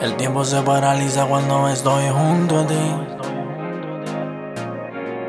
El 0.00 0.16
tiempo 0.16 0.44
se 0.44 0.62
paraliza 0.62 1.24
cuando 1.24 1.68
estoy 1.68 2.04
junto 2.08 2.60
a 2.60 2.66
ti. 2.68 2.94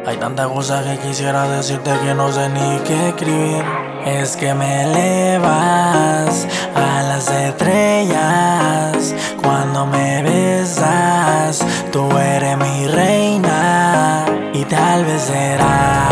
Hay 0.05 0.17
tantas 0.17 0.47
cosas 0.47 0.85
que 0.85 0.99
quisiera 0.99 1.47
decirte 1.49 1.91
que 2.03 2.13
no 2.13 2.31
sé 2.31 2.49
ni 2.49 2.77
qué 2.85 3.09
escribir. 3.09 3.65
Es 4.05 4.37
que 4.37 4.53
me 4.53 4.83
elevas 4.83 6.47
a 6.75 7.01
las 7.01 7.31
estrellas 7.31 9.15
cuando 9.41 9.87
me 9.87 10.21
besas. 10.21 11.65
Tú 11.91 12.07
eres 12.15 12.55
mi 12.55 12.85
reina 12.87 14.23
y 14.53 14.63
tal 14.65 15.03
vez 15.03 15.23
será 15.23 16.09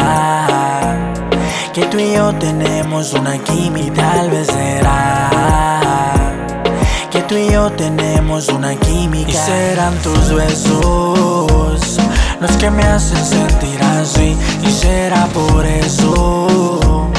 que 1.74 1.86
tú 1.86 2.00
y 2.00 2.14
yo 2.14 2.34
tenemos 2.34 3.14
una 3.14 3.38
química. 3.38 4.02
Tal 4.02 4.32
vez 4.32 4.48
será 4.48 5.30
que 7.10 7.22
tú 7.22 7.36
y 7.36 7.52
yo 7.52 7.70
tenemos 7.72 8.50
una 8.50 8.76
química. 8.76 9.30
Y 9.30 9.34
serán 9.34 9.96
tus 10.00 10.34
besos 10.34 11.98
los 12.40 12.52
que 12.58 12.70
me 12.70 12.84
hacen 12.84 13.24
sentir 13.24 13.82
así. 14.00 14.36
Y 14.64 14.72
será 14.72 15.26
por 15.28 15.66
eso 15.66 17.10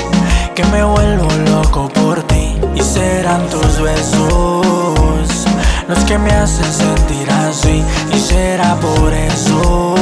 que 0.55 0.65
me 0.65 0.83
vuelvo 0.85 1.29
loco 1.51 1.89
por 1.89 2.23
ti. 2.25 2.57
Y 2.75 2.81
serán 2.81 3.47
tus 3.49 3.81
besos 3.81 5.47
los 5.89 5.99
que 6.05 6.19
me 6.19 6.31
hacen 6.33 6.73
sentir 6.73 7.31
así. 7.31 7.83
Y 8.15 8.19
será 8.19 8.75
por 8.77 9.13
eso 9.13 9.95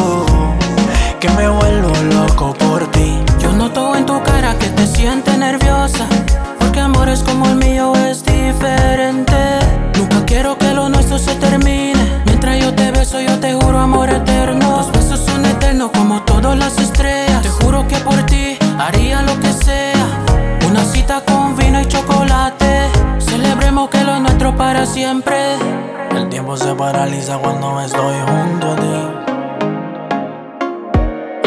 que 1.20 1.28
me 1.30 1.48
vuelvo 1.48 1.92
loco 2.12 2.55
por 2.55 2.91
ti. 2.91 3.18
Yo 3.38 3.52
noto 3.52 3.94
en 3.94 4.06
tu 4.06 4.22
cara 4.22 4.55
que 4.58 4.68
te 4.68 4.86
sientes 4.86 5.36
nerviosa. 5.38 6.06
Porque 6.58 6.80
amores 6.80 7.22
como 7.22 7.46
el 7.46 7.56
mío 7.56 7.66
sea. 19.56 20.24
Una 20.68 20.84
cita 20.84 21.22
con 21.24 21.56
vino 21.56 21.80
y 21.80 21.86
chocolate. 21.86 22.88
Celebremos 23.18 23.88
que 23.90 24.04
lo 24.04 24.20
nuestro 24.20 24.56
para 24.56 24.86
siempre. 24.86 25.56
El 26.10 26.28
tiempo 26.28 26.56
se 26.56 26.74
paraliza 26.74 27.38
cuando 27.38 27.80
estoy 27.80 28.16
junto 28.27 28.72
a 28.72 28.77
ti. 28.77 29.08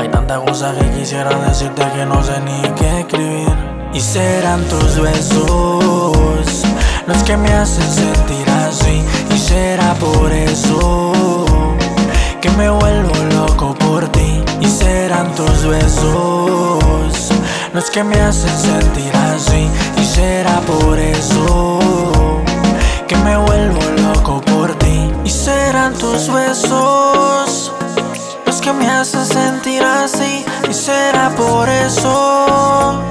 Hay 0.01 0.09
tantas 0.09 0.39
cosas 0.39 0.75
que 0.77 0.89
quisiera 0.99 1.29
decirte 1.39 1.83
que 1.95 2.05
no 2.05 2.23
sé 2.23 2.39
ni 2.41 2.61
qué 2.73 2.99
escribir. 3.01 3.53
Y 3.93 3.99
serán 3.99 4.63
tus 4.65 5.01
besos 5.01 6.63
los 7.07 7.23
que 7.23 7.35
me 7.37 7.51
hacen 7.53 7.89
sentir 7.91 8.49
así. 8.49 9.03
Y 9.33 9.37
será 9.37 9.93
por 9.95 10.31
eso 10.31 11.11
que 12.41 12.49
me 12.51 12.69
vuelvo 12.69 13.18
que 17.91 18.03
me 18.03 18.19
hacen 18.21 18.55
sentir 18.57 19.11
así. 19.15 19.69
Y 19.99 20.05
será 20.05 20.59
por 20.61 20.99
eso 20.99 21.79
que 23.07 23.15
me 23.17 23.37
vuelvo 23.37 23.79
loco 24.03 24.41
por 24.41 24.75
ti. 24.75 25.11
Y 25.23 25.29
serán 25.29 25.93
tus 25.93 26.31
besos 26.31 27.71
los 28.45 28.61
que 28.61 28.73
me 28.73 28.89
hacen 28.89 29.25
sentir 29.25 29.83
así. 29.83 30.45
Y 30.69 30.73
será 30.73 31.29
por 31.35 31.67
eso 31.69 33.01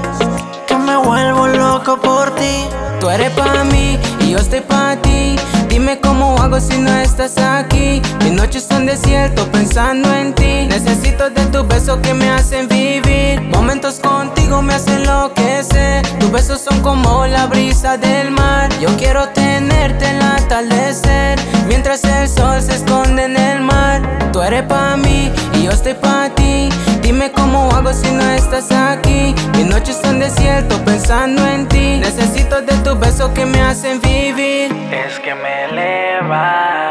que 0.67 0.77
me 0.77 0.95
vuelvo 0.97 1.47
loco 1.47 1.99
por 1.99 2.33
ti. 2.35 2.65
Tú 2.99 3.09
eres 3.09 3.31
para 3.31 3.63
mí 3.63 3.97
y 4.19 4.31
yo 4.31 4.37
estoy 4.37 4.61
para 4.61 5.01
ti. 5.01 5.35
Dime 5.67 5.99
cómo 5.99 6.37
hago 6.41 6.59
si 6.59 6.77
no 6.77 6.91
estás 6.97 7.37
aquí. 7.37 8.01
Mis 8.23 8.33
noches 8.33 8.65
son 8.69 8.85
desierto 8.85 9.45
pensando 9.51 10.13
en 10.13 10.33
ti. 10.33 10.67
Necesito 10.67 11.29
de 11.29 11.45
tus 11.47 11.67
besos 11.67 11.99
que 12.01 12.13
me 12.13 12.29
hacen 12.29 12.67
vivir. 12.67 13.41
Momentos 13.41 13.99
contigo 13.99 14.38
me 14.49 14.73
hacen 14.73 15.01
enloquecer. 15.01 16.01
Tus 16.19 16.31
besos 16.31 16.59
son 16.61 16.81
como 16.81 17.27
la 17.27 17.45
brisa 17.45 17.97
del 17.97 18.31
mar. 18.31 18.69
Yo 18.81 18.89
quiero 18.97 19.29
tenerte 19.29 20.05
en 20.07 20.15
el 20.15 20.21
atardecer. 20.21 21.39
Mientras 21.67 22.03
el 22.03 22.27
sol 22.27 22.61
se 22.61 22.75
esconde 22.75 23.25
en 23.25 23.37
el 23.37 23.61
mar. 23.61 24.01
Tú 24.33 24.41
eres 24.41 24.63
para 24.63 24.97
mí 24.97 25.31
y 25.53 25.63
yo 25.63 25.71
estoy 25.71 25.93
para 25.93 26.33
ti. 26.33 26.69
Dime 27.01 27.31
cómo 27.31 27.69
hago 27.71 27.93
si 27.93 28.09
no 28.11 28.23
estás 28.31 28.71
aquí. 28.71 29.35
Mis 29.55 29.67
noches 29.67 29.97
son 30.01 30.19
desierto 30.19 30.83
pensando 30.83 31.45
en 31.47 31.67
ti. 31.67 31.97
Necesito 31.99 32.61
de 32.61 32.73
tus 32.83 32.99
besos 32.99 33.29
que 33.29 33.45
me 33.45 33.61
hacen 33.61 34.01
vivir. 34.01 34.75
Es 34.91 35.19
que 35.19 35.35
me 35.35 35.65
elevas 35.65 36.88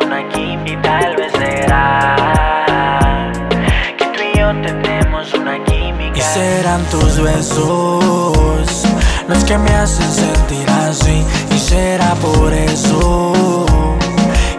una 0.00 0.28
química. 0.28 0.72
Y 0.72 0.76
tal 0.82 1.16
vez 1.16 1.32
será 1.32 2.16
que 3.96 4.04
tú 4.06 4.20
y 4.22 4.38
yo 4.38 4.48
tenemos 4.62 5.32
una 5.34 5.62
química. 5.64 6.16
Y 6.16 6.20
serán 6.20 6.82
tus 6.86 7.20
besos 7.20 8.86
los 9.28 9.44
que 9.44 9.58
me 9.58 9.70
hacen 9.70 10.10
sentir 10.10 10.68
así. 10.88 11.24
Y 11.54 11.58
será 11.58 12.14
por 12.16 12.52
eso 12.52 13.66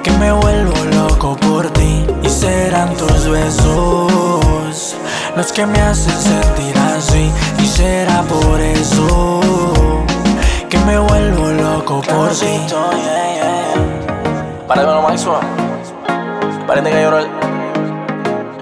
que 0.04 0.12
me 0.12 0.32
vuelvo 0.32 0.76
loco 0.96 1.36
por 1.38 1.70
ti. 1.72 2.06
Y 2.24 2.30
serán 2.30 2.94
tus 2.96 3.28
besos 3.30 4.96
los 5.36 5.52
que 5.52 5.66
me 5.66 5.80
hacen 5.80 6.20
sentir 6.20 6.78
así. 6.96 7.32
Y 7.60 7.66
será 7.66 8.24
por 8.24 8.60
eso 8.60 9.40
que 10.70 10.78
me 10.80 10.98
vuelvo 10.98 11.52
loco 11.52 12.02
por 12.02 12.32
ti. 12.32 12.60
De 14.76 14.86
lo 14.86 15.02
más 15.02 15.22
suave. 15.22 15.46
Parece 16.68 16.90
que 16.92 17.02
llorar. 17.02 17.26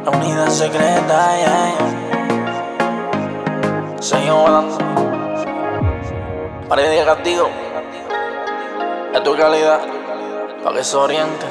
La 0.04 0.12
unidad 0.12 0.48
secreta, 0.50 1.38
yeah, 1.38 1.74
Seguimos 4.00 4.44
volando. 4.44 4.78
Parece 6.70 6.90
de 6.90 7.06
castigo. 7.06 7.50
Es 9.14 9.24
tu 9.24 9.36
calidad. 9.36 9.82
Para 10.64 10.76
que 10.78 10.84
se 10.84 10.96
orienten. 10.96 11.50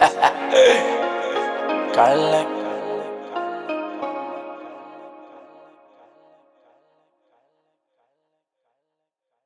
Carle. 1.94 2.63